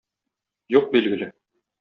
Юк, 0.77 0.89
билгеле. 0.95 1.31